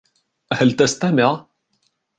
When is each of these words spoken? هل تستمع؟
هل 0.53 0.71
تستمع؟ 0.75 1.45